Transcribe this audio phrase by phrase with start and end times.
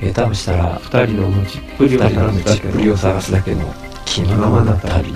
[0.00, 5.14] 下手をしたら2人の持ちっぷりを人の探すだけ道っぷりを探すだけの気のままな旅。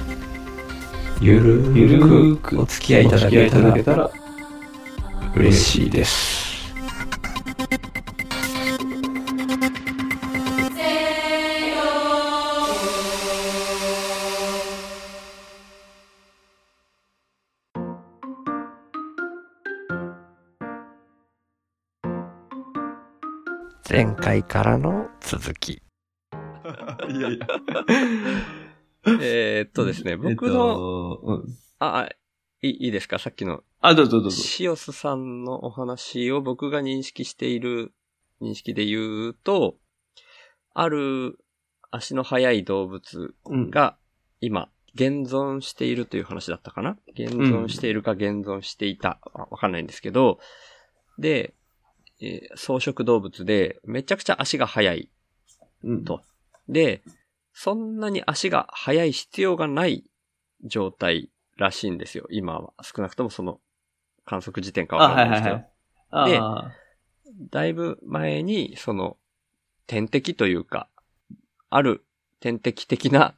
[1.20, 4.10] ゆるゆるくお付き合いいただきいただけたら
[5.36, 6.41] 嬉しいです。
[23.92, 25.72] 前回からの続き
[27.10, 27.46] いやいや。
[29.20, 31.44] えーっとですね、 僕の、えっとうん
[31.78, 32.08] あ、あ
[32.62, 34.30] いいですかさっきの、あ、どうぞどうぞ。
[34.30, 37.92] シオスさんのお話を僕が認識している
[38.40, 39.76] 認識で言うと、
[40.72, 41.38] ある
[41.90, 43.98] 足の速い動物うんが
[44.40, 46.96] 今、現存しているという話だったかな？
[47.12, 49.20] 現存しているか現存していた。
[49.34, 50.38] わわかんないんですけど、
[51.18, 51.52] で、
[52.22, 55.10] えー草食動物でめちゃくちゃ足が速い
[55.82, 56.22] うんと
[56.68, 57.02] で、
[57.52, 60.04] そんなに足が速い必要がない
[60.64, 62.26] 状態らしいんですよ。
[62.30, 62.72] 今は。
[62.82, 63.60] 少なくともその
[64.24, 65.68] 観測時点かわあ、かんないですはいはいけ
[66.10, 66.16] ど。
[66.18, 66.30] はい。
[66.30, 66.72] であ
[67.50, 69.16] だいぶ前に、その、
[69.86, 70.88] 天敵というか、
[71.70, 72.04] ある
[72.40, 73.34] 天敵的な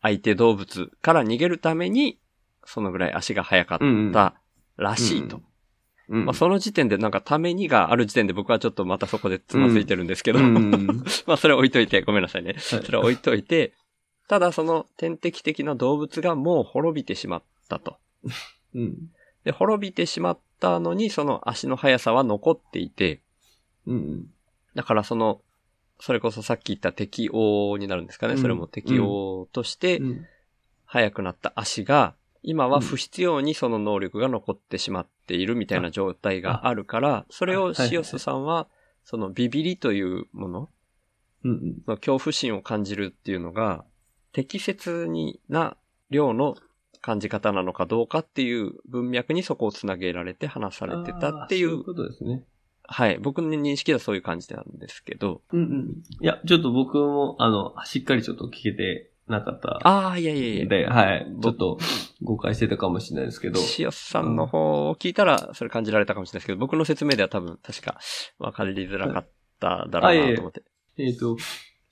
[0.00, 2.18] 相手動物から逃げるために、
[2.64, 3.78] そのぐらい足が速かっ
[4.12, 4.34] た
[4.76, 5.36] らしいと。
[5.36, 5.44] ーうん
[6.08, 10.86] まあ、その時点でなんかためにがある時点で僕はちょっとまたそこでつまずいてるんですけど、うん
[11.26, 12.56] まあそれ置いといて、ごめんなさいね。
[12.58, 13.72] それは置いといて、
[14.28, 17.96] ただその天敵的な動物がもう滅びてしまったと。
[18.74, 19.10] うん。
[19.44, 23.20] で、滅びてしまったのにその足の速さは残っていて、
[23.86, 24.26] うん。
[24.74, 25.40] だからその、
[26.00, 28.34] それこそさっき言った適応になるんですかね。
[28.34, 30.26] うんそれも適応としてうん。
[30.86, 32.14] 速くなった足が、
[32.46, 38.68] 今は不必要にその能力が残ってしまっているみたいな状態があるから、それをシオスさんは、
[39.02, 40.70] そのビビリというもの、
[41.44, 43.84] の恐怖心を感じるっていうのが、
[44.32, 45.78] 適切にな
[46.10, 46.54] 量の
[47.00, 52.44] 感じ方なのかどうかっていう文脈にそこをつなげられて話されてたっていあーそういうう、ことですね。
[52.86, 56.02] はい、僕の認識ではそういう感じなんですけど、うんうん。
[56.20, 59.80] いや、ちょっと僕も、あの、しっかりちょっと聞けてなかった。
[59.88, 60.66] ああ、いやいやいや。
[60.66, 61.26] で、はい。
[61.42, 61.78] ちょっと
[62.22, 63.58] 誤解してたかもしれないですけど。
[63.58, 67.98] シオスさんの方を聞いたら、それ感じられたかもしれないですけど、僕の説明では多分、確か、
[68.38, 69.28] わかりづらかっ
[69.60, 70.62] ただろうなと思って。
[70.98, 71.36] えっ、と、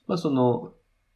[0.07, 0.73] まあ、その、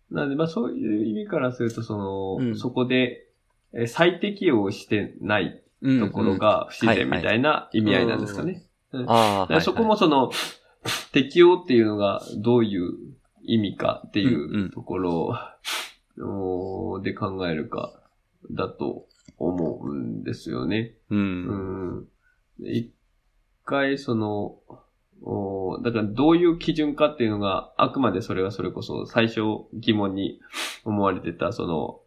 [0.10, 3.28] なんで、まあ、そういう意味からすると、その、うんそこで、
[3.74, 8.64] えー再適応してないうんところ、が不自然みたいな意味合いなんですかね。
[8.92, 10.32] うんああ、そこもその、
[11.12, 12.94] 適応っていうのがどういう
[13.44, 15.38] 意味かっていうんうんうところおー
[17.04, 18.00] で考えるか
[18.52, 19.08] だと
[19.38, 20.96] 思うんですよね。
[21.10, 21.16] う。
[21.16, 22.08] うんん。
[22.60, 22.92] 一
[23.66, 24.58] 回その、
[25.22, 29.42] おーだからどういう基準かっていうのが、あくまでそれはそれこそ最初
[29.74, 30.40] 疑問に
[30.84, 32.00] 思われてた、その、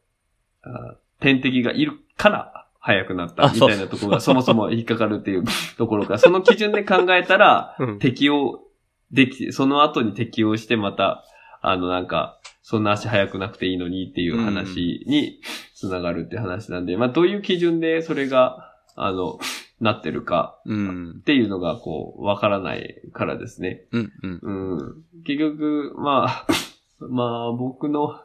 [0.62, 5.44] あ天敵がいるから早くなったあみたいなところが そもそも引っかかるっていう
[5.76, 8.64] ところから、その基準で考えたら、うん適応
[9.12, 11.24] でき、その後に適応してまた、
[11.62, 15.40] あのなんか、そんな足速くなくていいのにっていう話に
[15.74, 19.38] つながるって話なんで、まあどういう基準でそれが、あの、
[19.80, 21.22] なってるかうんっ。
[21.22, 23.86] ていうのがこう、わからないからですね。
[23.92, 24.12] うん。
[24.22, 24.40] うん。
[24.42, 25.22] うん。
[25.24, 26.46] 結局、まあ、
[27.08, 28.20] まあ僕の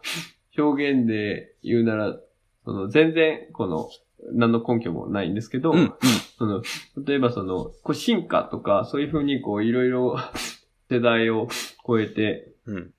[0.57, 2.17] 表現で言うなら、
[2.65, 3.89] その全然、この、
[4.33, 5.93] 何の根拠もないんですけど、うん。
[6.37, 6.61] その、
[7.05, 10.17] 例えばその、こう進化とか、そういうふうにこう、いろいろ
[10.89, 11.47] 世代を
[11.87, 12.91] 超えて、うん。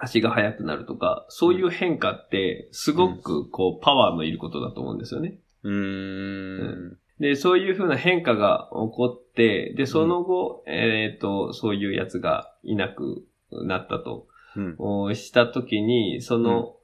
[0.00, 5.38] 足が速くなるとか、そういう変化って、すごくこう、パワーのいることだと思うんですよね。
[5.62, 6.98] うーん。
[7.20, 14.26] で、そういうふうな変化が起こって、で、その後、えっ、と、そういうやつがいなくなったと、
[14.56, 14.74] うん。
[14.78, 16.76] おしたときに、その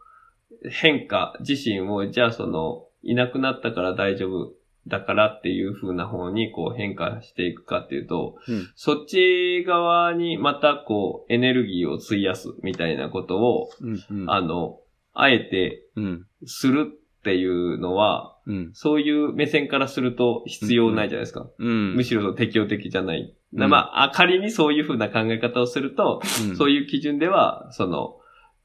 [0.70, 4.52] 変化自身を、じゃあその、いなくなったから大丈夫
[4.86, 14.22] だからっていう風な方にこう変化していくかっていうと、うんそっち側にまたこうエネルギーを費やすみたいなことを、うん。
[14.22, 14.30] うん。
[14.30, 14.78] あの、
[15.12, 16.26] あえてうん。
[16.44, 18.70] するっていうのは、うん。
[18.74, 21.48] そういう目線からすると必要ないじゃないですか。
[21.58, 21.96] うん。
[21.96, 23.34] むしろ適応的じゃない。
[23.54, 26.20] うんまあ、あ仮にそういう風な考え方をすると、
[26.56, 28.18] そういいう基準では、その、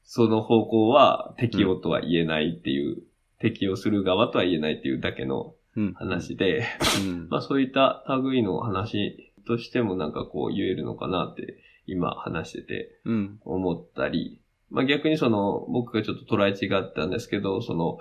[0.04, 3.02] その方向は適用とは言えないっていう、
[3.38, 5.54] 適用する側とは言えないっていうだけのうん。
[5.94, 6.64] 話で、
[7.00, 7.28] うん。
[7.28, 13.40] まあそういった類の話としてもなんかこう言えるのかなって今話しててうん。
[13.44, 14.40] 思ったり、
[14.70, 17.98] まあ逆にその僕がちょっと捉え違ったんですけど、その、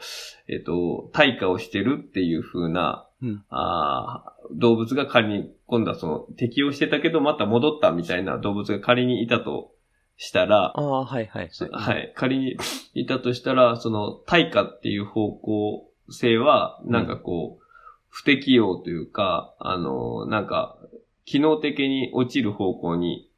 [0.47, 9.71] えっ、と、対価をしてるっていう風な、うんあー動物が仮に今度はその適応してたけどまた戻ったみたいな動物が仮にいたと
[10.17, 11.49] したら、ああ、はいはい。
[11.71, 12.13] はい。
[12.15, 12.57] 仮に
[12.93, 17.60] いたとしたら、その対価っていう方向性は、なんかこう、
[18.11, 20.77] 不適用というか、あの、なんか、
[21.25, 23.31] 機能的に落ちる方向に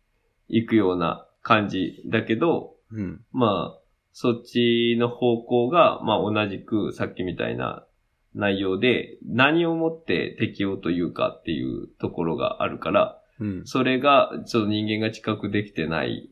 [0.50, 3.22] 行くような感じだけど、うん。
[3.32, 3.80] まあ、
[4.12, 7.86] そっちの方向が、まあ同じくさっきみたいな
[8.34, 13.62] 内容で、何をもって適用というかっていうところがあるから、うん。
[13.66, 16.32] それが、ちょっと人間が知覚できてない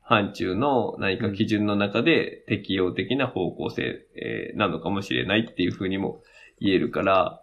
[0.00, 6.22] 範疇の何か基準の中で適用的な方向性、えーなのかもしれないっていうふうにも
[6.62, 7.42] 言えるから、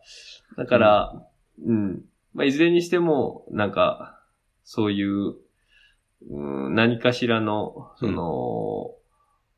[0.58, 1.28] だから、
[1.66, 2.02] うん。
[2.34, 4.22] まあ、いずれにしても、なんか、
[4.64, 5.36] そういう、
[6.30, 8.96] うん、何かしらの、その、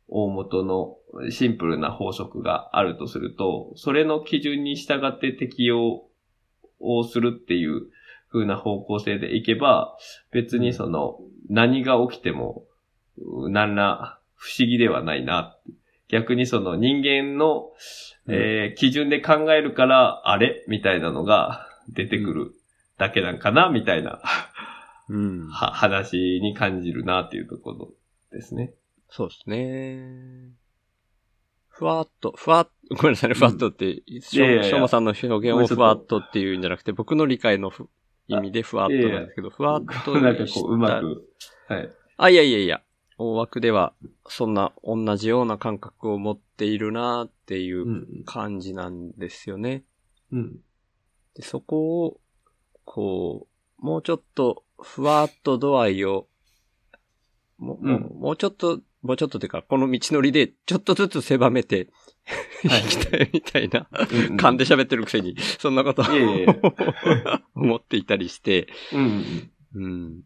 [0.08, 0.98] 大元の
[1.30, 6.04] シンプルな法則があるとすると、それの基準に従って適用
[6.80, 7.88] をするっていう
[8.32, 9.98] 風な方向性でいけば、
[10.32, 11.20] 別にその、
[11.50, 12.64] 何が起きても、
[13.18, 15.56] うん何ら不思議ではないな。
[16.12, 17.72] 逆にその人間の、
[18.28, 20.64] えー基準で考えるから、あれ？
[20.68, 22.54] みたいなのが出てくる
[22.98, 23.70] だけなんかな？
[23.70, 24.22] みたいな、
[25.10, 25.48] うん。
[25.48, 27.94] は話に感じるなっていうところ
[28.32, 28.74] ですね。
[29.10, 30.52] そうですね。
[31.68, 37.90] ふわっと、ふわっ、ごめんなさいね、ふわっとって、しょしょうまさんの表現をふわっとっていうんじゃなくて、僕の理解のふ
[38.28, 41.28] 意味でふわっとなんですけど、ふわっとなんかこう、うまく。
[41.68, 41.90] はい。
[42.18, 42.82] あ、いやいやいや、
[43.22, 43.94] 大枠では、
[44.28, 49.84] そんな同じような感覚を持っているなっていううん感じなんですよね。
[50.32, 50.60] うん。
[51.36, 52.20] で、そこを、
[52.84, 53.48] こ
[53.80, 56.28] う、もうちょっと、ふわっと度合いを、
[57.60, 61.90] もう、もううんもうちょっと、もうちょっとっていうか、この道のりで、ちょっとずつ狭めて、
[62.68, 66.06] はいいきたいみたいな、うん噛んで喋ってるくせに、そんなことを
[67.56, 69.52] 思っていたりして、うん。
[69.76, 70.22] うん。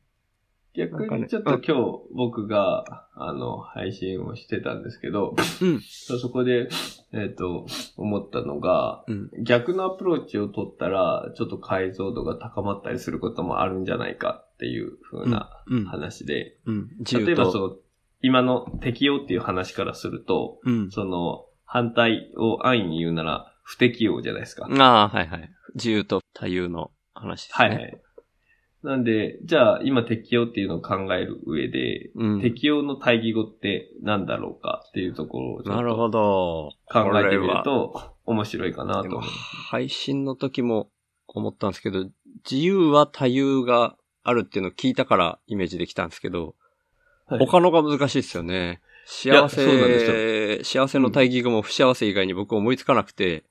[0.76, 1.74] 逆にちょっと今日
[2.14, 6.70] 僕が、あの、配信をしてたんですけど、うんそそこで、
[7.14, 7.66] えっ、と、
[7.98, 9.30] 思ったのが、うん。
[9.44, 15.86] 逆のアプローチを取ったら、ちょっと解像度が高まったりすることもあるんじゃないかっていう風なうん。
[15.86, 16.90] 話で、うん。
[17.00, 17.28] 自由と。
[17.28, 17.76] 例えばその、
[18.22, 20.92] 今の適用っていう話からすると、うん。
[20.92, 24.68] その、反対を安易に言うなら、不適用じゃないですか。
[24.70, 25.50] ああ、はいはい。
[25.76, 27.68] 自由と多様の話ですね。
[27.68, 28.02] はいはい。
[28.86, 32.42] なんで、じゃあ今適用っていうのを考える上で、うん。
[32.42, 36.72] 適用の対義語って何だろうかっていうところをちょっとなるほど。
[36.88, 39.22] 考えてみると面白いかなと思う。
[39.70, 40.90] 配信の時も
[41.28, 42.06] 思ったんですけど、
[42.50, 46.56] 自由は多様があるっていうのを聞いたからイメージできたんですけど、
[47.28, 48.82] はい他のが難しいですよね。
[49.08, 53.46] 幸やそうなんでせ、幸せの対義語も不幸せ以外に僕思いつかなくて、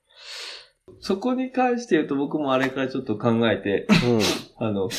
[1.01, 4.21] そこに関して言うと僕もあれからちょっと考えて、うん。
[4.65, 4.89] あの、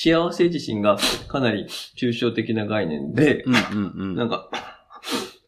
[0.00, 1.64] 幸せ自身がかなり
[1.96, 3.42] 抽象的な概念で。
[4.14, 4.48] なんか、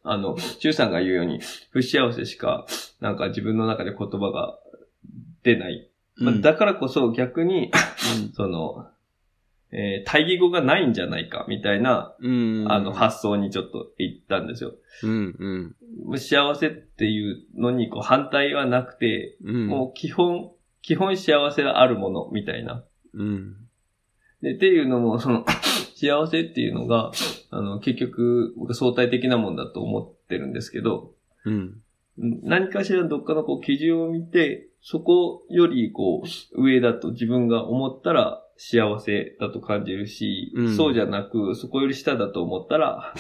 [0.02, 1.38] あの、中さんが言うように、
[1.71, 2.66] 不幸せしか、
[2.99, 4.59] なんか自分の中で言葉が
[5.45, 5.88] 出ない。
[6.16, 7.71] まあうんだからこそ逆に、
[8.35, 8.88] その、
[9.71, 12.66] えー対義語がないんじゃないか、みたいな、うん。
[12.69, 14.75] あの、発想にちょっと行ったんですよ。
[15.04, 15.76] うん
[16.09, 16.19] うん。
[16.19, 19.66] 幸せっていうのに、こう、反対はなくて、うん。
[19.69, 20.50] もう基本、
[20.83, 22.85] 基本幸せがあるもの、みたいな。
[23.14, 23.69] うん。
[24.42, 25.44] で、っていうのも、その、
[25.94, 27.12] 幸せっていうのが、
[27.50, 31.12] あの、結局、相対的なもんだと思ってるんですけど、
[31.44, 31.82] うん。
[32.16, 43.14] 何かしらどっかのこう基準を見て、そこよりこう、上だと自分が思ったら幸せだと感じるし、うんそうじゃなく、そこより下だと思ったら、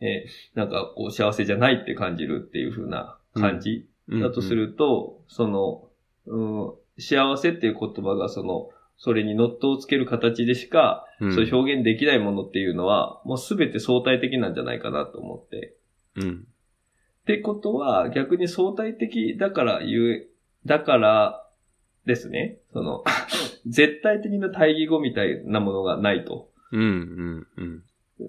[0.00, 4.20] えーなんかこう幸せじゃないって感じるっていう風な感じうん。
[4.20, 5.88] だとすると、その、
[6.26, 15.76] うん、幸せっていう言葉がその、それにノットをつける形でしか、うん、そういう表現できないものっていうのは、もうすべて相対的なんじゃないかなと思って。
[16.16, 16.46] うん。
[17.22, 20.26] ってことは、逆に相対的だから言う、
[20.66, 21.44] だから
[22.06, 23.04] ですね、その、
[23.66, 26.50] 絶対的な対義語みたいなものがないと。
[26.72, 26.80] うん。
[26.80, 27.46] うん。
[27.56, 27.82] うん。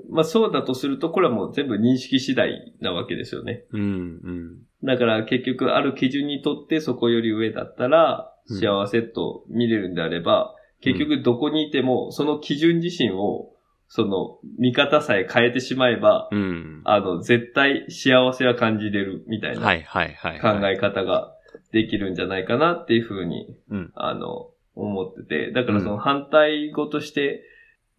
[0.10, 3.66] まあそうだとすると、これはもう全部認識次第なわけですよね。
[3.72, 3.82] うん。
[3.82, 4.58] うん。
[4.84, 13.56] だから結局ある基準にとってそこより上だったらうん幸せと見れるんであれば、結局どこにいてもその基準自身を
[13.88, 16.82] その、見方さえ変えてしまえば、うん。
[16.86, 20.40] あの、絶対幸せは感じれるみたいなはいはいはい。
[20.40, 21.34] 考え方が
[21.72, 27.44] できるんじゃないかなっていうふうに、うんあの、思ってて、だからその反対語として、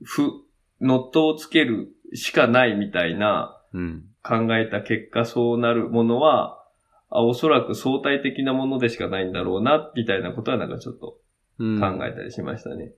[0.02, 0.32] ふ、
[0.80, 4.04] ノットをつけるしかないみたいなうん。
[4.22, 6.62] 考えた結果そうなるものは、
[7.08, 11.16] あおそらく相対的なものでしかないんだろうな、みたいなことはなんかちょっとうん。
[11.58, 12.92] 考えたりしましたね。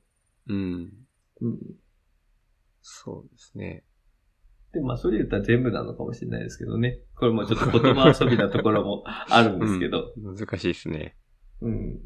[0.49, 0.93] うん。
[1.41, 1.59] うん。
[2.81, 3.85] そうですね。
[4.73, 7.00] で、まあ、それ言ったら全部なのかもしれないですけどね。
[7.17, 10.12] これもちょっと言葉遊びなところもあるんですけど。
[10.17, 11.17] うん難しいですね。
[11.61, 12.00] うん。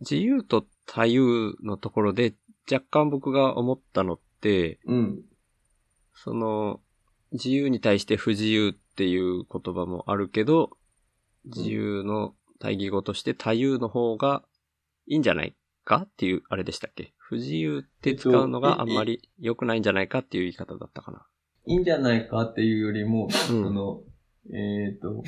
[0.00, 2.34] 自由と多様のところで
[2.70, 5.22] 若干僕が思ったのって、うん。
[6.14, 6.80] その、
[7.32, 10.76] 自由に対して不自由っていう言葉もあるけど、
[11.44, 14.44] 自由の対義語として多様の方が
[15.06, 15.56] いいんじゃない
[15.90, 16.06] か？
[16.06, 17.12] っていう、あれでしたっけ？
[17.18, 21.26] 不自由って使うのがあんまり良くないんじゃないかっていう言い方だったかな。
[21.66, 24.02] いいんじゃないかっていうよりも、うんその、
[24.54, 25.22] えっ、と、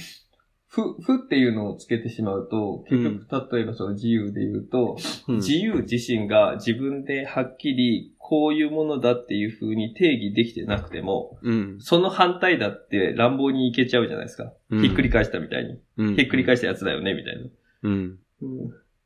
[0.69, 4.97] ふ、ふっていうのをつけてしまうと、結局、例えばその自由で言うと、
[5.28, 11.76] うん自由自身が自分ではっきりこういうものだっていう風に定義できてなくても、うん。
[11.81, 14.52] その反対だって乱暴にいけちゃうじゃないですか。
[14.71, 15.78] うんひっくり返したみたいに。
[15.99, 17.42] うんひっくり返したやつだよね、みたいな。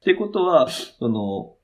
[0.06, 0.12] うん。
[0.12, 1.54] ってことは、その、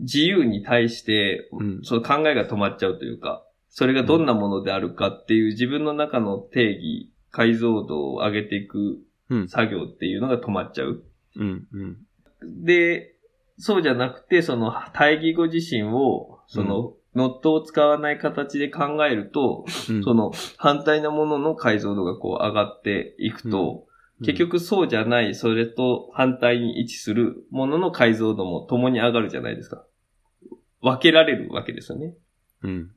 [0.00, 9.48] 自由に対して、うんその考えが止まっちゃうというか、それがどんなものであるかっていう自分の中の定義、解像度を上げていくうん。
[9.48, 11.02] 作業っていうのが止まっちゃう。
[11.36, 11.66] うん。
[11.72, 12.64] うん。
[12.64, 13.16] で、
[13.58, 23.86] そうじゃなくて、その対義語自身を、その、ノットを使わない形で考えると、うんその反対なものの解像度がこう上がっていくと、
[24.22, 29.84] 結、局そうじゃない、それと反対に位置するものの解像度も共に上がるじゃないですか。
[30.80, 32.14] 分けられるわけですよね。
[32.62, 32.90] うん。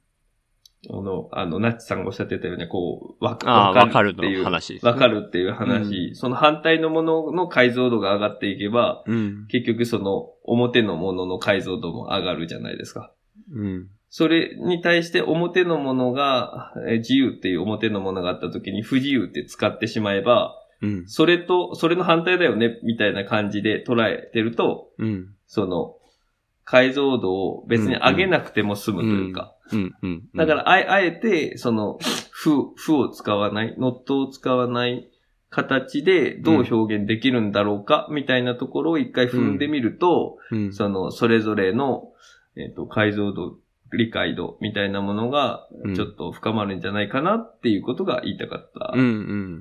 [0.89, 4.79] あの、あの、ナッチさんがおっしゃってたように、こう、わかるのっていう、話。
[4.83, 9.47] わかるっていう話、その反対のものの解像度が上がっていけば、うん。
[9.47, 13.11] 結局その表のものの解像度も上がるじゃないですか。
[13.51, 13.87] うん。
[14.09, 21.07] それに対して表のものが、え自由っていう表のものがあった時に不自由って使ってしまえば、うん。
[21.07, 25.35] それと、それの反対だよね、みたいな感じで捉えてると、うん。
[25.47, 25.95] その、
[26.63, 29.55] 解像度を別に上げなくても済むというか。
[30.35, 31.99] だから、あえ、あえて、その、
[32.31, 35.09] 負、負を使わない、ノットを使わない
[35.49, 42.11] 形でどう表現できるんだろうか、みたいなところを一回踏んでみると、うん、その、それぞれの、
[42.57, 43.57] えっ、と、解像度、
[43.93, 48.93] 理解度みたいなものがうん、ちょっと深まるんじゃないかなっていうことが言いたかった。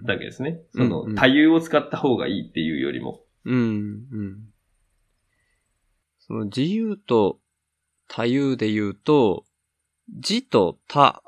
[0.06, 0.60] だけですね。
[0.74, 3.20] うんそのうん、多様を使った方がいいっていうよりも。
[3.44, 3.56] うん。
[3.56, 4.38] うん。
[6.18, 7.38] その自由と
[8.08, 9.44] 多様で言うと、
[10.08, 11.22] 自と他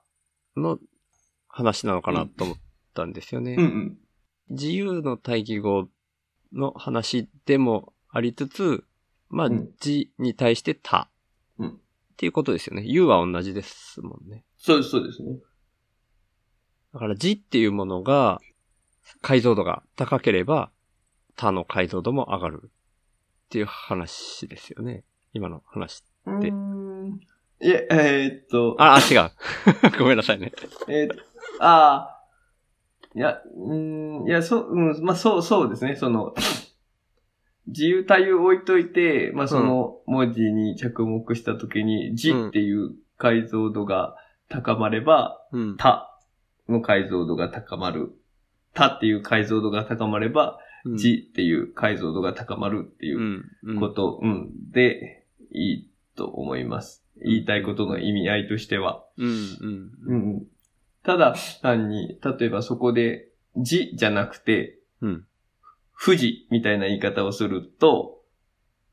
[0.57, 0.79] の
[1.49, 2.57] 話なのかなと思っ
[2.95, 3.57] たんですよね。
[3.59, 3.99] うんうん。
[4.51, 5.89] 自由の対義語
[6.53, 8.85] の話でもありつつ、
[9.29, 11.11] まあ、うん自に対して他。
[12.17, 12.83] うんっていうことですよね。
[12.83, 14.43] you は同じですもんね。
[14.57, 15.37] そうです、そうですね。
[16.95, 18.41] だから自っていうものが
[19.21, 20.71] 解像度が高ければ
[21.37, 22.69] 他の解像度も上がるっ
[23.51, 25.05] ていう話ですよね。
[25.35, 26.05] 今の話。
[26.25, 27.21] うーん。
[27.61, 29.31] いや、えーっと、あ、あ、違う。
[29.99, 30.53] ごめんなさいね。
[30.89, 31.09] えー
[31.61, 32.23] ああ、
[33.15, 36.35] いや、うーん、いや、そう、うん、まあ、そう、そうですね、その、
[37.67, 44.17] 自由対応置いといて、まあ、その文字に着目したときに、字っていう解像度が
[44.49, 45.77] 高まれば、うん。
[45.77, 46.19] た
[46.69, 48.13] の解像度が高まる。
[48.75, 53.43] たっていう解像度が高まれば、うん字っていう解像度が高まるっていう。
[53.81, 57.03] こと、うん、で、いいと思います。
[57.21, 59.05] 言いたいことの意味合いとしては。
[59.17, 60.47] うんうん。
[61.03, 65.27] ただ、単に、例えばそこで、字じゃなくて、うん。
[65.99, 68.23] 富士みたいな言い方をすると、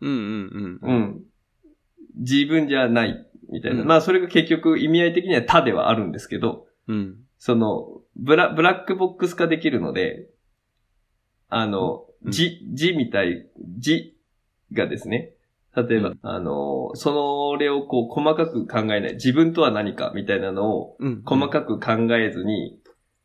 [0.01, 0.11] うん。
[0.11, 0.79] うん。
[0.81, 0.93] う。
[0.93, 1.23] ん。
[2.15, 3.81] 自分じゃない、みたいな。
[3.81, 7.17] うんまあ、それが結局意味合い的には他ではあるんですけど、うん。
[7.37, 10.27] その、ブラ、ブラックボックス化できるので、
[11.49, 14.15] あの、うん字、字みたい、字
[14.71, 15.33] がですね、
[15.75, 21.21] 例えば、うんあの、それをこう細かく考えない、自分とは何かみたいなのをうん。
[21.25, 22.79] 細かく考えずに、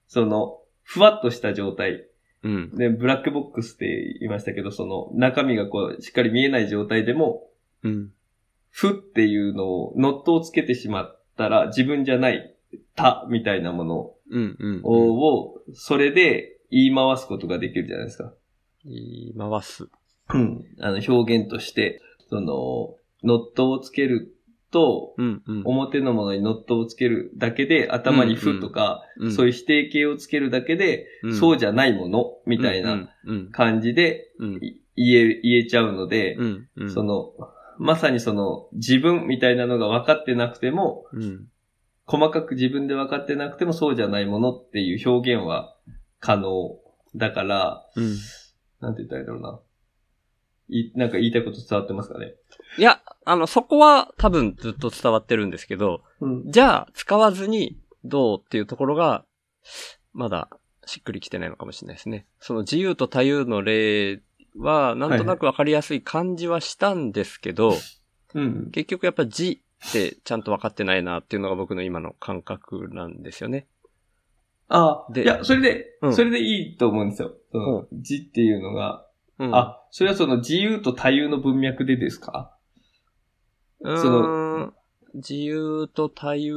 [0.08, 2.07] その、ふわっとした状態、
[2.42, 2.76] うん。
[2.76, 7.48] で、ブラックボックスって言いましたけど、その中身がこう、しっかり見えない状態でも、
[7.82, 8.12] うん。
[8.70, 12.54] ふっていうのを、ノットをつけてしまったら、自分じゃない、
[12.94, 14.56] た、みたいなものうん。
[14.58, 14.80] うん。
[14.84, 18.32] を、それで言い回すことができるじゃないですか。
[18.84, 19.88] 言い回す。
[20.32, 20.64] うん。
[20.80, 24.34] あの、表現として、その、ノットをつける
[24.70, 25.14] と。
[25.64, 33.08] 表のものにノットをつけるだけで、頭に負とか、うんそういう否定形をつけるだけで、うんそうじゃないもの、みたいな
[33.52, 34.32] 感じで
[34.96, 36.36] 言え、言えちゃうので。
[36.94, 37.32] その、
[37.78, 41.48] まさにその自分みたいなのが分かってなくても、うん。
[42.06, 45.76] 細かく自分で分かってなくてもそうじゃないものっていう表現は
[46.20, 46.78] 可能
[47.14, 48.16] だから、うん。
[48.80, 49.60] なんて言ったらいいんだろうな。
[50.70, 52.34] い、なんか言いたいこと伝わってますかね？
[52.78, 52.97] いや、
[53.28, 56.50] あの、そこは多分ずっと伝わってるんですけど、うん。
[56.50, 59.24] じゃあ、使わずにどうっていうところが、
[60.14, 60.48] まだ
[60.86, 62.26] しっくりきてないのかもしれないですね。
[62.40, 64.22] その自由と多様の例
[64.56, 67.74] は、なんとなくわかりやすい感じはしたんですけど、
[68.34, 68.70] うん。
[68.72, 73.66] 結局やっぱ字ってちゃんと分かってないなっていうのが僕の今の感覚なんですよね。
[74.68, 77.34] ああ、でいや、それで、うんそれでいいと思うんですよ。
[77.52, 79.06] その、字っていうのが、
[79.38, 82.54] うん、あ、それはその自由と多様の文脈でですか？
[82.54, 82.57] う
[83.82, 84.74] そーん、
[85.14, 86.56] 自由と多様、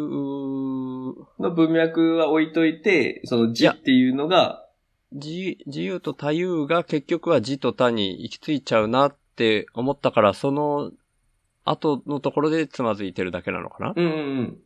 [1.40, 4.68] の文脈は置いといて、その字っていうのが、
[5.12, 10.92] 自自由と多様が結局は字と他に行き着いちゃうなって思ったから、その
[11.66, 13.94] 後のところでつまずいてるだけなのかな？
[13.96, 14.58] うんうんうん。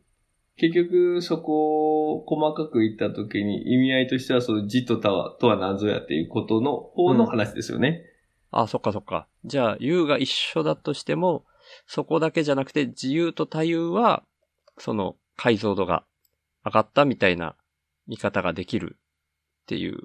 [0.58, 8.04] 結局、そこを細かく言ったときに意味合いとしては、その字と他は、とは何ぞやっていうことの方の話ですよね。
[8.52, 9.26] あ、そっかそっか。
[9.44, 11.44] じゃあ、優が一緒だとしても、
[11.86, 14.22] そこだけじゃなくて、自由と多様は、
[14.78, 16.04] その解像度が
[16.64, 17.56] 上がったみたいな
[18.06, 18.98] 見方ができる
[19.62, 19.98] っていう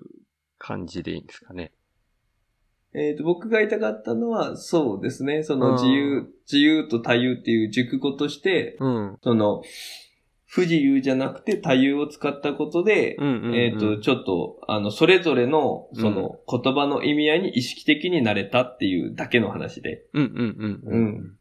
[0.58, 1.72] 感じでいいんですかね。
[2.94, 5.44] えっ、と、僕が言いたかったのは、そうですね。
[5.44, 9.18] そうんの自由、自由と多様っていう熟語として、うん。
[9.24, 9.62] その、
[10.46, 13.56] 不自由じゃなくて多様を使ったことで、うんうん、うん。
[13.56, 20.04] えっ、と、ちょっと、あの、それぞれの、その、言葉の意味合いに意識的になれたっていうだけの話で。
[20.14, 20.94] うんうんうん。
[20.94, 21.38] うん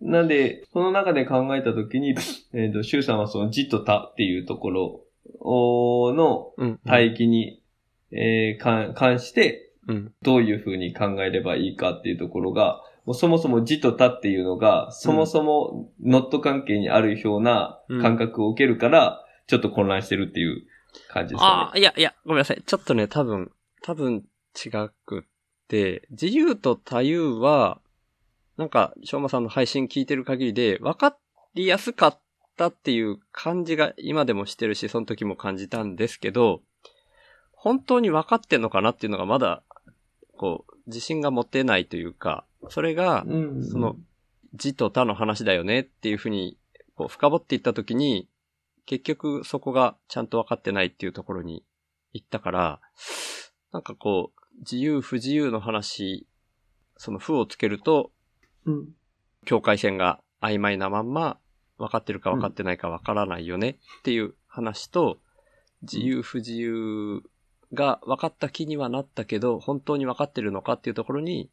[0.00, 2.14] なんで、その中で考えたときに、
[2.54, 5.00] えっ、と、シュウさんはその、字と他っていうところ
[5.40, 6.68] おのうん。
[6.84, 6.92] うん。
[6.92, 7.62] 帯域に、
[8.12, 10.12] えー関関して、うん。
[10.22, 20.62] どういうふうに考えればいいかっていうところが、もうそもそも字と他っていうのが、そもそもノット関係にあるような感覚を受けるから、ちょっと混乱してるっていう
[21.08, 22.62] 感じですあかあ、いやいや、ごめんなさい。
[22.64, 23.50] ちょっとね、多分、
[23.82, 24.70] 多分違
[25.06, 25.22] くっ
[25.68, 27.80] て、自由と多様は、
[28.60, 31.16] なんか、しょうまさんの配信聞いてる限りで、分か
[31.54, 32.20] りやすかっ
[32.58, 36.60] たっていう感じが今でもしてるし、その時も感じたんですけど、
[37.52, 39.62] 本当に分かってんのかなっていうのがまだ、
[40.36, 43.24] こう、自信が持てないというか、それが。
[43.64, 43.96] その、
[44.52, 46.58] 字と他の話だよねっていうふうに、
[46.96, 48.28] こう、深掘っていったときに、
[48.84, 51.64] 結局そこがちゃんと分かってないっていうところに
[52.12, 52.80] 行ったから、
[53.72, 56.26] なんかこう、自由不自由の話、
[56.98, 58.12] その負をつけると、
[58.66, 58.88] うん。
[59.44, 61.38] 境界線が曖昧なまんま、
[61.78, 65.18] 分かってるか分かってないか分からないよねっていう話と、
[65.82, 67.22] 自由不自由
[67.72, 71.48] が分かった気にはなったけど、本当に分かってるのかっていうところに、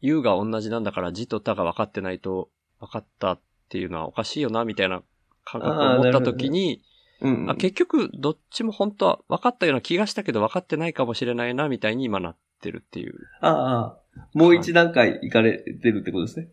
[0.00, 5.02] U が同じなんだから字と他が分かってないと分かったっていうのはおかしいよな、みたいな
[5.44, 6.82] 感覚を持った時に、
[7.20, 7.50] うん。
[7.50, 13.14] あ結局どっちも本当は分かったような気がしたけど分かってないかもしれないな、みたいに今なってるっていう。
[13.40, 13.98] ああ
[14.34, 16.48] もう一段階行かれてるってことですね。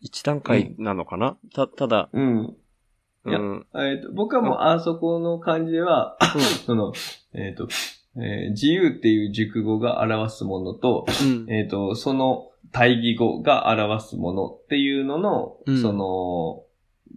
[0.00, 2.56] 一段階なのかな、た、ただ、うん。
[3.26, 3.66] いやうん。
[3.74, 6.16] えっと僕はもう、あそこの感じでは、
[6.64, 6.92] その、
[7.34, 7.68] えっ、と、
[8.16, 11.50] えー自由っていう熟語が表すものと、うん。
[11.52, 16.64] えっ、と、その対義語が表すものっていうのの、うんその、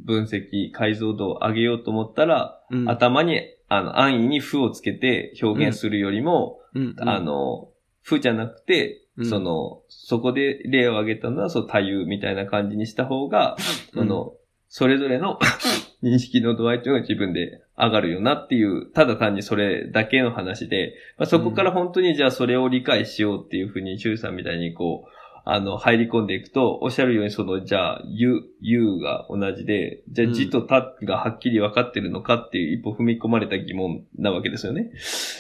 [0.06, 7.70] 分析、解像度を上げようと思ったら、うん、頭に、あの、安易に負をつけて表現するよりも、うん、あの、
[8.04, 9.26] 負じゃなくて、うん。
[9.30, 13.56] その、そこで例を挙げたのは、そう、多様みたいな感じにした方が、
[13.94, 14.34] その、
[14.68, 15.38] それぞれの
[16.02, 34.92] 認識の度合いというのが自分で上がるよなっていう、ただ単にそれだけの話で、まあ、そこから本当にじゃあそれを理解しようっていうふうに、シュウさんみたいにこう、あの、入り込んでいくと、おっしゃるようにその、じゃあ、ゆ、ゆが同じで、じゃあ、うん字とたがはっきり分かってるのかっていう一歩踏み込まれた疑問なわけですよね。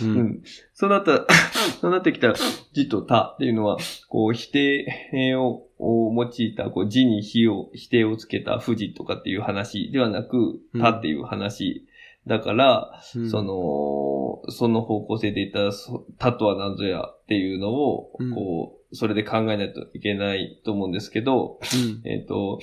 [0.01, 0.05] う。
[0.05, 0.43] うんん。
[0.73, 1.25] そうなった、
[1.79, 2.35] そうなってきたら、
[2.73, 3.77] 字と他っていうのは、
[4.09, 10.37] こう、否定をを用いた、こう、字に非を、否定をつけた不字とかっていう話ではなく、
[10.73, 11.85] うん他っていう話。
[12.27, 22.09] だから、うんそ、の、その方向性で言ったら、そ他とは何ぞやっていうのを、うんこう、それで考えないといけないと思うんですけど、うん。
[22.09, 22.59] えっ、と、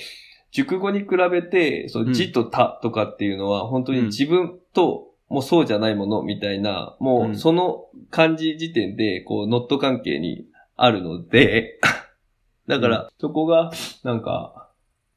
[0.52, 2.12] 熟語に比べて、そうのん。
[2.14, 11.78] 字と他とかっていうのは、本当に自分と、もうそうじゃないものみたいな、もうその漢字時点で、こう、ノット関係にあるので、
[12.66, 13.70] だから、そこが、
[14.04, 14.68] なんか、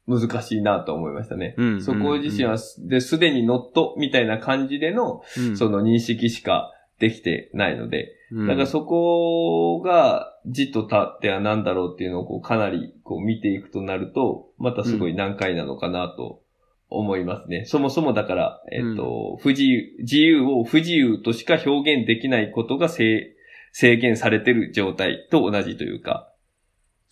[0.06, 1.54] 難しいなと思いましたね。
[1.56, 1.82] うん。
[1.82, 5.56] そこ自身はす、で、すでにノットみたいな感じでの、うん。
[5.56, 16.42] その認識しかできてないので、うんだからそこが、字と他っては何だろうっていうのをこうかなりこう見ていくとなると、またすごい難解なのかなと
[16.88, 17.64] 思いますね。
[17.64, 23.34] そもそもだから、えっ、と、不自由、自由を不自由としか表現できないことが制
[23.72, 26.30] 制限されてる状態と同じというか、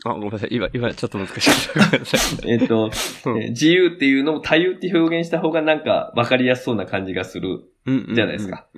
[0.05, 0.49] あ、ごめんなさい。
[0.51, 1.85] 今、今ちょっと難しかった。
[1.85, 2.51] ごめんなさい。
[2.51, 2.91] えっ、と、
[3.27, 7.69] うんえー自由っていうのを多様って表現した方がなんか分かりやすそうな感じがする。
[7.85, 8.69] うんうんじゃないですか。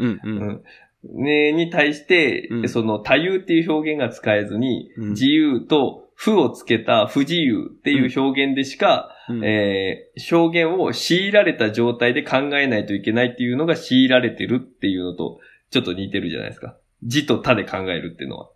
[1.13, 15.41] ね、に対して、うんその多様っていう表現が使えずに、うん自由と不をつけた不自由っていう表現でしか、うんえー表現を強いられた状態で考えないといけないっていうのが強いられてるっていうのと、
[15.71, 16.77] ちょっと似てるじゃないですか。
[17.03, 18.51] 字と他で考えるっていうのは。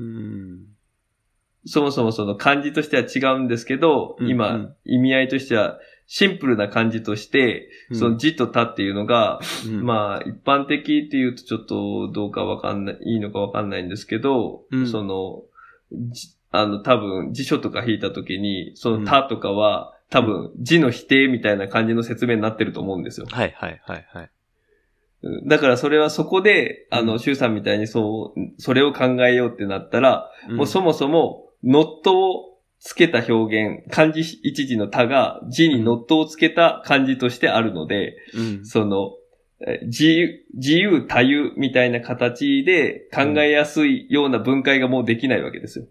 [0.00, 0.66] うん。
[1.66, 5.78] そもそもその漢字としては違うんですけど、うん今、うん意味合いとしては、
[6.14, 14.86] シンプルな漢字として、その字と他っていうのが、うん、まあ、一般的っていうとちょっとどうかわかんない、いいのかわかんないんですけど、うん。
[14.86, 15.42] その、
[16.10, 23.26] じあの、多分辞書とか引いたときに、その他とかは、多分字の否定みたいな感じの説明になってると思うんですよ。
[23.30, 24.30] はいはいはいはい。
[25.22, 25.48] うん。
[25.48, 27.18] だからそれはそこで、あの、うん。
[27.20, 32.51] シュウさんみたいにそう、それを考えようってなったら、もうそも、もそも、ノットを
[32.82, 38.66] つけた表現、漢字一字の他が字にノットをつけた漢字としてあるので、うん。
[38.66, 39.12] その、
[39.64, 45.86] え自由、自由多様みたいな形で考えやすいような分解がもうできないわけですよ。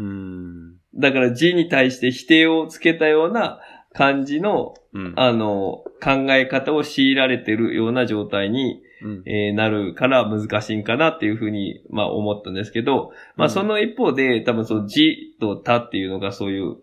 [0.00, 0.78] うん。
[0.96, 3.60] だから字に対して否定をつけたような
[3.92, 5.14] 漢字の、うん。
[5.16, 8.89] あの、考え方を強いられてるような状態に、うん。
[9.26, 13.50] えーなるから難しいんかなっていうふうに、まあ思ったんですけど、まあうん。
[13.50, 16.76] その一方で、多分その字と他っていうのがそういう、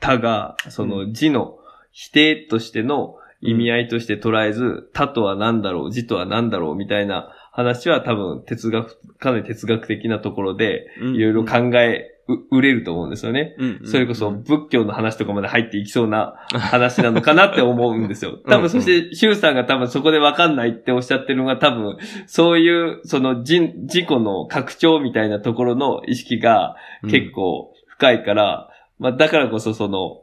[0.00, 1.58] 他が、その字の
[1.90, 12.15] 否定としての意味合いとして捉えず、他とは何だろう、字とは何だろうみたいな話は多分哲学、かなり哲学的なところで、いろいろ考え、う、
[12.50, 13.54] 売れると思うんですよね。
[13.58, 18.38] うん、それこそうん仏教の話とかまで入っていきそうな話なのかなって思うんですよ。
[18.48, 30.22] 多分そして、シュウさんが多分そこでわかんないっておっしゃってるのが多分、そういう、その自、自己の拡張みたいなところの意識が結構深いから、まあだからこそその、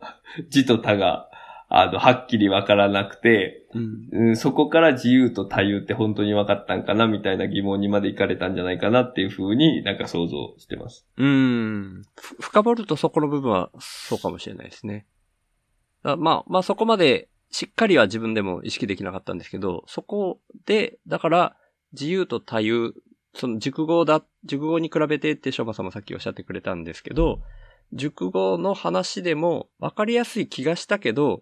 [0.49, 1.29] 字と他が、
[1.75, 4.07] あの、はっきりわからなくて、うん。
[4.11, 11.07] うん、そこから自由と多様って本当に分かったんかなみたいな疑問にまで行かれたんじゃないかなっていうふうになんか想像してます。
[11.17, 12.03] うん。
[12.15, 15.07] ふ深掘るとそこの部分はそうかもしれないですね。
[16.03, 21.55] あまあ、まあそこまでしっかりは自分でも意識できなかったんですけど、そこで、だから
[21.93, 22.93] 自由と多様、
[23.33, 27.39] その熟語だ、熟語に比べてって翔馬さんもさっきおっしゃってくれたんですけど、
[27.93, 31.41] 熟語の話でも分かりやすい気がしたけど、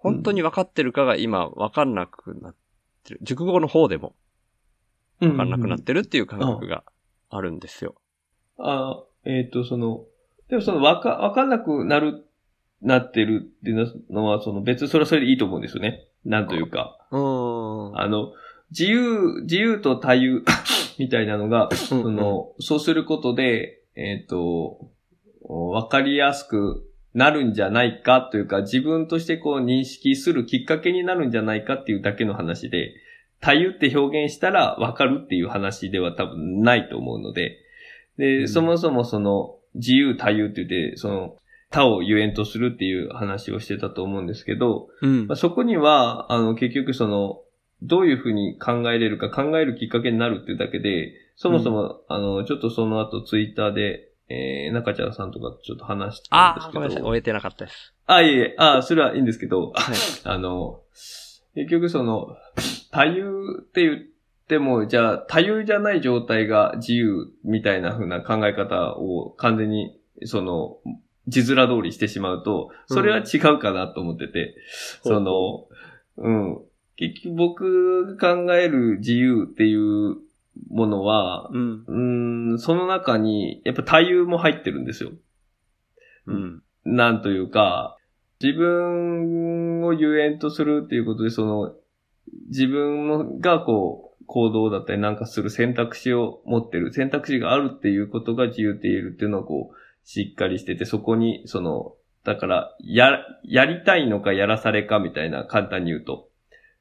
[0.00, 2.54] 本当に分かってるかが今分かんなくなっ
[3.04, 3.20] てる。
[3.22, 4.14] 熟語の方でも
[5.20, 6.84] 分かんなくなってるっていう感覚が
[7.28, 7.94] あるんですよ。
[8.58, 10.04] あえっ、と、その、
[10.48, 12.26] でもその、わか、わかんなくなる、
[12.80, 16.06] なってるっていうのは、その別にそれはそれでいいと思うんですよね。
[16.24, 16.98] なんというか。
[17.10, 18.00] うーん。
[18.00, 18.32] あの、
[18.70, 20.42] 自由、自由と多様
[20.98, 24.90] みたいなのが、うんその、そうすることで、えっ、と、
[25.42, 32.94] わかりやすくなるんじゃないかというか、自分としてこう認識するきっかけになるんじゃないかっていうだけの話で、
[33.40, 37.58] 多様って表現したらわかるっていう話では多分ないと思うので、
[38.18, 38.48] で、うん。
[38.48, 41.36] そもそもその、自由多様って言って、その、
[41.70, 45.26] 他をゆえんとするっていう話をしてたと思うんですけど、うん。
[45.26, 47.40] まあ、そこには、あの、結局その、
[47.82, 57.02] どういうふうに考えれるか考えるきっかけになるっていうだけで、そもそも、あの、ちょっとその後ツイッターで、えー、中ちゃんさんとかとちょっと話してたんですああ、けごめんなさい。
[57.02, 57.08] ど。
[57.08, 57.92] 終えてなかったです。
[58.06, 59.96] あ、いえいえ、あ、それはいいんですけど、はい。
[60.24, 60.82] あの、
[61.54, 62.36] 結局その、
[62.92, 63.96] 多様って言っ
[64.46, 70.78] ても、じゃあ、多様じゃない状態が自由みたいな風な考え方を完全に、その、
[71.26, 74.54] 字面通りしてしまうと、それは違うかなと思ってて、
[75.04, 75.68] うんその、
[76.18, 76.58] うん。
[76.96, 80.16] 結局僕が考える自由っていう
[80.70, 81.84] ものは、うん。
[81.86, 85.12] うーん、その中に、やっぱ多様も入ってるんですよ。
[86.26, 86.62] うん。
[86.84, 87.96] なんというか、
[88.42, 91.74] 自分をゆえんとするっていうことで、その、
[92.48, 106.28] 自分のがこう、行動だったりなんかする選択肢を持ってる、選択肢があるっていうことが自由って言えるっていうのはこう、しっかりしてて、そこに、その、だから、や、やりたいのかやらされかみたいな、簡単に言うと。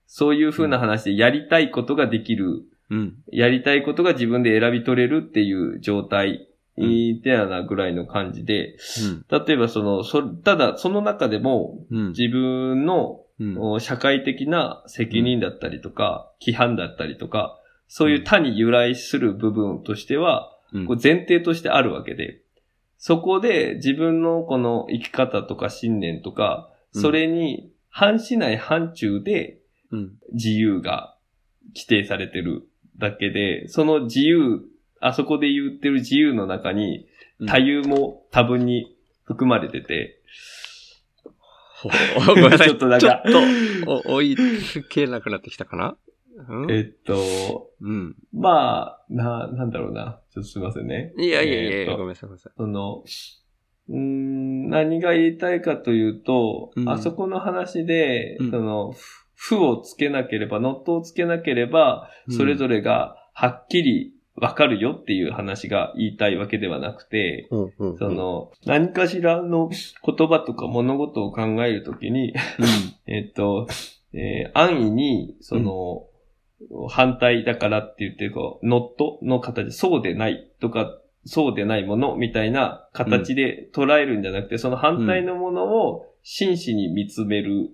[0.06, 3.16] そういう風な話で、やりたいことができるうん。
[3.32, 6.48] やりたいことが自分で選び取れるっていう状態
[6.78, 9.46] いいてやなぐらいの感じで、うん。
[9.46, 12.08] 例えばその、そ、ただその中でもうん。
[12.10, 13.58] 自分のうん。
[13.58, 22.42] お社会的な責任だったりとか、規範だったりとか、そういう他に由来する部分としては、うんこう前提としてあるわけで、
[23.00, 29.60] そこで自分のこの生き方とか信念とか、うんそれに反しない範疇で
[29.92, 30.12] うん。
[30.34, 31.16] 自由が
[31.76, 32.69] 規定されてる
[33.00, 34.62] だけで、その自由、
[35.02, 37.08] あそこで言ってる自由の中に
[37.48, 40.22] 多様も多分に含まれてて、
[41.82, 41.90] ほ
[42.28, 42.68] ごめんなさい。
[42.68, 45.98] ちょっとなんかちょっと、お追いつけなくなってきたかな？
[46.50, 46.72] うん？
[46.72, 48.16] えっと、うん。
[48.34, 50.20] まあ、な、なんだろうな。
[50.34, 51.14] ちょっとすいませんね。
[51.18, 52.54] いやいやいやいや、えーとごめんなさい、ごめんなさい。
[52.58, 53.04] その、
[53.90, 58.94] うーん、何が言いたいかというと、うんあそこの話で、うんその、
[59.40, 67.98] 負をつけなければ、ノットをつけなければ、それぞれがはっきりわかるよっていう話が言いたいわけではなくて、うん、うんうん。
[67.98, 72.34] その、何かしらの言葉とか物事を考えるときに、
[73.08, 73.68] えっと、
[74.12, 76.04] えー安易に、その、
[76.90, 87.72] 反対だからって言って、こう、ノットの形、そうでないとか、そうでないものみたいな形で捉えるんじゃなくて、その反対のものを真摯に見つめる。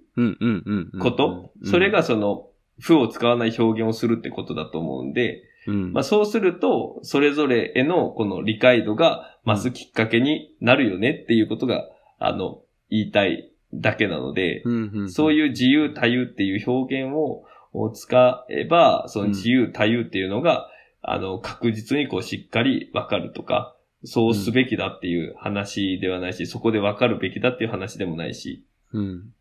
[1.01, 2.47] こと、うんそれが、その、
[2.79, 5.91] 負を使わない表現をするってことだと思うんで、うん。
[5.91, 11.83] まあそうすると、それぞれへのこの理解度が増すきっかけになるよねっていうことが、
[12.17, 14.63] あの、言いたいだけなので。
[15.09, 20.69] そうういう自由多様っていう表現をを使えば、その自由多様っていうのが、
[21.01, 23.74] あの、確実にこうしっかりわかるとか、
[24.05, 28.63] そうすべきだっていう話ではないし、そこでわかるべきだっていう話でもないし、
[28.93, 28.99] ん。
[29.01, 29.33] うん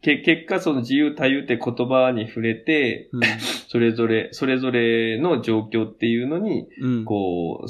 [0.00, 3.22] け結果その自由多様って言葉に触れて、うん。
[3.68, 7.04] それぞれ、それぞれの状況っていうのに、うん。
[7.04, 7.68] こう、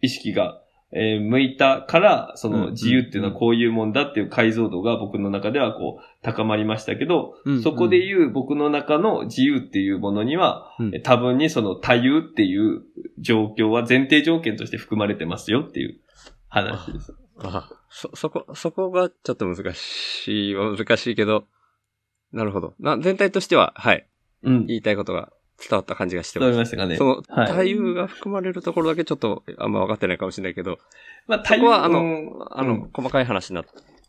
[0.00, 12.82] 意識が、えー向いたから、その自由っていうのはこういうもんだっていう解像度が僕の中ではこう高まりましたけど、うんそこで言う僕の中の自由っていうものには、うんえ多分にその多様っていう
[13.18, 16.00] 状況は前提条件として含まれてますよっていう
[16.48, 17.14] 話です。
[17.38, 21.46] あ、そ、そこ、そこがちょっと難しいは難しいけど、
[22.32, 22.74] なるほど。
[22.78, 24.08] な、全体としては、はい。
[24.42, 24.66] うん。
[24.66, 26.74] 言いたいことが伝わった感じがして伝わます。
[26.74, 26.96] りましたかね？
[26.96, 30.78] その、はい太夫が含まれるところだけちょっとあんま分かってないかもしれないけど、
[31.26, 33.64] まあ、そこはあのうんあの、うん細かい話になっ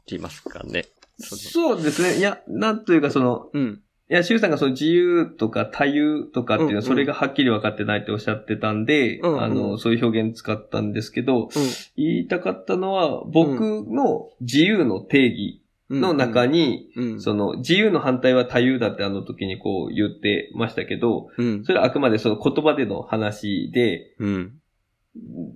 [0.05, 0.85] ていますかね？
[1.19, 2.17] そうですね。
[2.17, 3.81] いや、なんというかその、うん。
[4.09, 11.49] いや、シュウさんがその自由とか多様とかっていうのは、それがはっきり分かってないっておっしゃってたんで、うんうんあの、そういう表現使ったんですけど、う
[11.97, 15.66] 言いたかったのは、僕の自由の定義ん。
[15.89, 17.21] の中に、に、うん。
[17.21, 21.63] その、自由の反対は多様だってあの時にこう言ってましたけど、うん。
[21.63, 24.53] それはあくまでその言葉での話で、うん。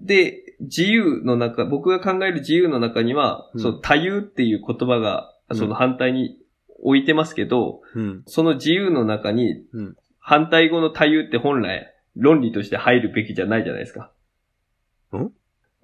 [0.04, 6.38] で、自由の中、僕が考える自由の中には、うんその多様っていう言葉が、うんその反対に
[6.82, 8.24] 置いてますけど、うん。
[8.26, 14.12] その自由の中にうん、反対語の多様って本来、論理として入るべきじゃないじゃないですか。
[15.18, 15.32] ん？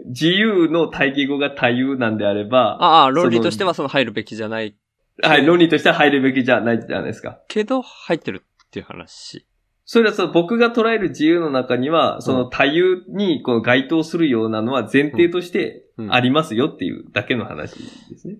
[0.05, 4.75] 自由の対義語が多様なんであれば、ああ、論理としてはその入るべきじゃない
[5.23, 7.39] はい、論理としては入るべきじゃないじゃないですか。
[7.47, 9.47] けど、入ってるっていう話。
[9.83, 17.73] それはその僕が捉える自由の中には、その多様にこの該当するようなのは前提としてうんありますよっていうだけの話
[18.09, 18.37] ですね。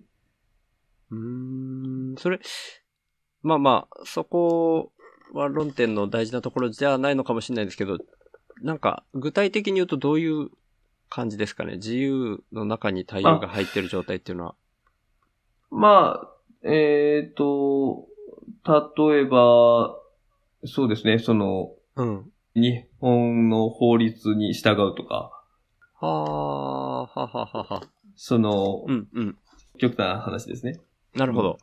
[1.10, 2.40] うーん、それ、
[3.42, 4.92] まあまあ、そこ
[5.34, 7.98] は論点の大事なところじゃないのかもしれないですけど、
[8.62, 10.50] なんか、具体的に言うとどういう
[11.10, 14.56] 感じですかね自由の中に太陽が入ってる状態っていうのは。
[15.70, 18.08] まあ、えっ、と、
[18.66, 19.98] 例えば、
[20.66, 22.32] そうですね、その、うん。
[22.56, 25.32] 日本の法律に従うとか、
[26.00, 27.82] はあ、はははは。
[28.16, 29.38] そのう、ん、うん。
[29.78, 30.80] 極端な話ですね。
[31.16, 31.58] なるほど。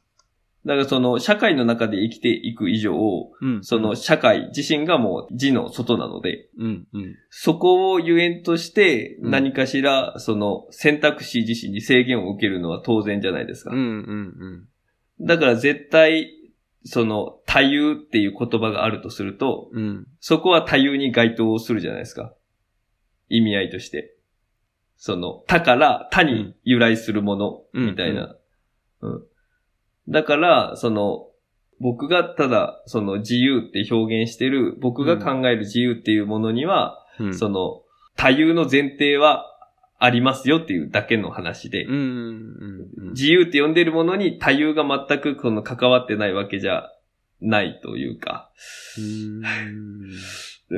[0.66, 2.94] だからその、社会の中で生きていく以上、
[3.40, 3.62] うん。
[3.62, 7.16] その、社会自身がもう字の外なので、うん、うん。
[7.28, 13.72] そこをゆえんとしてうん何かしら、その、選択肢自身に制限を受けるのは当然じゃないですか。
[13.72, 13.82] うん、う
[15.22, 16.30] ん、だから絶対、
[16.84, 19.82] その、多様っていう言葉があるとすると、うん。
[19.82, 20.06] うん。
[20.20, 22.34] そこは多様に該当するじゃないですか。
[23.28, 24.16] 意味合いとして。
[24.96, 28.34] その、他から他に由来するもの、うんみたいな。
[29.02, 29.22] うん。
[30.08, 31.28] だから、その、
[31.80, 37.34] 僕がただ、その自由って表現してる、僕が考える自由っていうものには、うん。
[37.34, 37.82] その、
[38.16, 39.44] 多様の前提は
[39.98, 42.00] ありますよっていうだけの話で、うん、うん、
[42.96, 43.10] うん。
[43.10, 46.90] 自由って呼んでるものに多様が全くこの関わってないわけじゃ
[47.40, 48.50] ないというか、
[48.96, 49.42] うーん。
[50.70, 50.76] う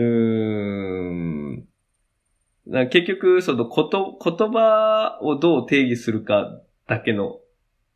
[2.68, 7.38] ー結局、そのこと、言葉をどう定義するかだけの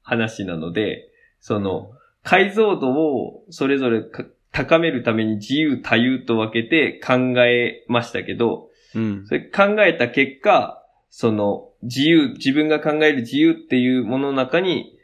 [0.03, 1.10] 話なので、
[1.41, 1.91] その、
[2.23, 9.27] 解像度をそれぞれか高めるために自由多様と分けて考えましたけど、うん。
[9.27, 14.99] それ考えた結果、その自由、自分が考える自由っていうものの中に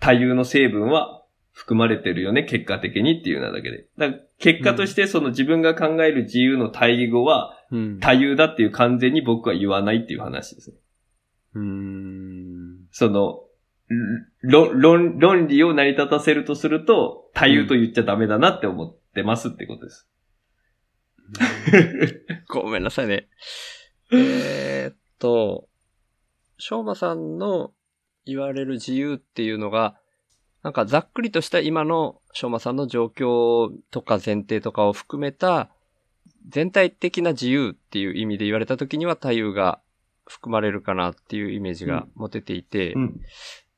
[0.00, 1.22] 多様の成分は
[1.52, 3.86] 含まれてるよね、結果的にっていうなだけで。
[3.98, 8.00] だから結果としてその自分が考える自由の対義語はうん。
[8.00, 10.76] 多様だっていう完全に僕は言わないっていう話ですね。
[11.54, 12.86] うーん。
[12.90, 13.40] その、
[14.42, 20.08] 論、論、論理を成り立たせるとすると、多様と言っちゃダメだなって思ってますってことです。
[22.48, 23.28] ごめんなさいね。
[24.12, 25.68] えーっと、
[26.58, 27.72] 翔馬さんの
[28.24, 29.96] 言われる自由っていうのが、
[30.62, 35.70] なんかざっくりとした今の翔馬さんの状況とか前提とかを含めた
[36.48, 39.80] 全体的な自由っていう意味で言われた時には太夫が
[40.26, 43.20] 含まれるかなっていうイメージが持てていて、うん。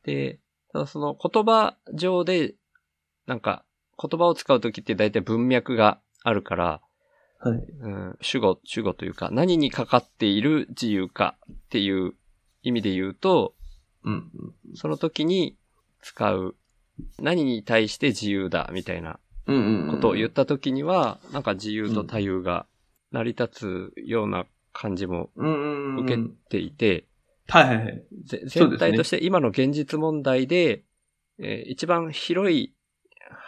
[0.09, 0.41] で、
[0.73, 2.55] ただその言葉上で、
[3.27, 3.65] なんか
[4.03, 6.81] 言葉を使う時って大体文脈があるから、
[7.41, 7.59] はい。
[7.59, 12.15] うん、主語、主語というか、何にかかっている自由かっていう
[12.63, 13.55] 意味で言うと、
[14.05, 14.31] うん。
[14.75, 15.57] その時に
[16.01, 16.57] 使う、
[17.21, 19.21] 何に対して自由だみたいな。
[19.47, 22.67] ことを言った時には、なんか自由と多様が
[23.13, 25.31] 成り立つような感じも。
[25.37, 27.08] 受けていて、
[27.49, 28.03] はいはいはい。
[28.47, 30.85] 全体として今の現実問題で、
[31.39, 32.75] えー一番広い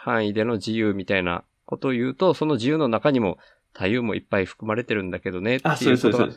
[0.03, 3.37] 範囲での自由みたいなことを言うと、その自由の中にも
[3.73, 6.29] 多様もいっぱい含まれてるんだけどね、っていうこと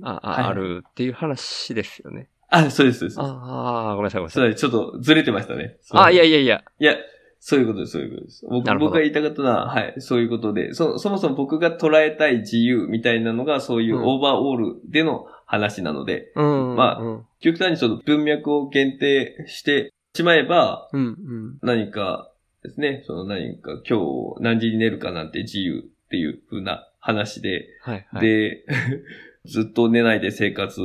[0.00, 2.28] があるっていう話ですよね。
[2.50, 3.20] あ、そうです、そうです。
[3.20, 4.54] ああ、ごめんなさい、ごめんなさい。
[4.56, 5.76] ちょっとずれてましたね。
[5.92, 6.62] あ、いやいいやいや。
[6.78, 6.92] や。
[6.92, 7.00] いや、
[7.40, 8.46] そういうことです、そういうことです。
[8.48, 16.76] 僕僕が言いたかったのは、はい、そういうことで、そ、そもそも僕が捉えたい自由みたいなのが、そういううんオーバーオールでの話なので、うん。
[16.76, 21.58] まあうん、極端にその文脈を限定してしまえば、うん、うん。
[21.62, 22.30] 何か
[22.62, 23.98] ですね、その何か今
[24.36, 28.22] 日何時に寝るかなんて自由っていう風な話で、はい、はい。
[28.22, 28.64] で、
[29.46, 30.80] ずっと寝ないで生活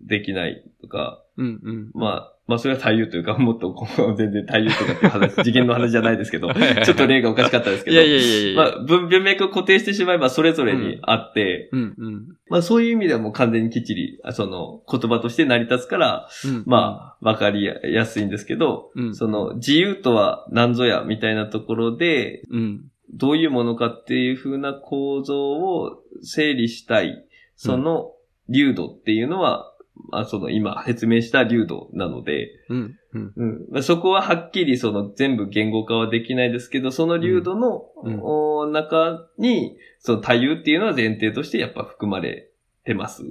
[0.00, 1.90] できないとか、うん、うん。
[1.92, 8.56] まあ、まあそれは太陽というか、 もっとこう全然太陽とかっていう話、次元の話じゃないですけど、ちょっと例がおかしかったですけど、いやいやいや。
[8.56, 12.28] まあ文文脈を固定してしまえばそれぞれにあって、うん、うん。
[12.48, 28.12] まあそういう意味ではもう完全にきっちり、あその言葉として成り立つから、うん、まあわかりやすいんですけど、うん、その自由とは何ぞやみたいなところで、うん、どういうものかっていう風な構造を整理したい、その
[28.48, 29.74] 流度っていうのは、
[30.10, 33.82] まあその今説明した流度なので、うん、うん。
[33.82, 42.50] そこははっきりその全部言語化はできないですけど、その流度の、うんお中に、その多様っていうのは前提としてやっぱ含まれ
[42.84, 43.22] てます。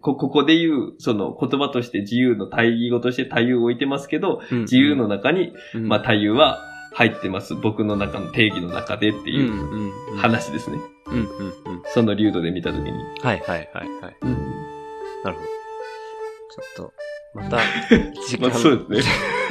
[0.00, 6.60] こ、ここで言う、その言葉として自由の対義語として多様を置いてますけど、うん自由の、中に、うんまあ多様は
[6.92, 7.54] 入ってます。
[7.54, 10.16] 僕の中の定義の中でってうん、いううん、うん。
[10.16, 10.78] 話ですね。
[11.06, 11.54] うん、うん、うん。
[11.86, 12.92] その流度で見たときに。
[13.22, 14.16] はい、はい、はい、はい。
[15.24, 15.58] なるほど。
[16.76, 16.92] ちょっと、
[17.34, 17.58] また、
[18.28, 18.48] 時間。
[18.48, 19.14] まあそうですね。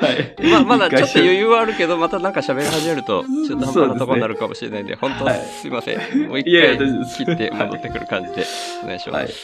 [0.00, 0.50] はい。
[0.50, 1.34] まあ、まだちょっと余裕。
[1.40, 6.28] 裕はあるけど、またなんか喋り始めると、ちょっと半端なとこになるかもしれないんで、本当はいすいません。
[6.28, 8.44] もう一回切って戻ってくる感じで、
[8.84, 9.34] お願いしまはいす。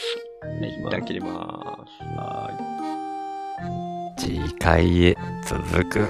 [0.41, 2.03] はい、一旦切ります。
[2.17, 2.79] はい
[4.19, 6.09] 次回へ続く。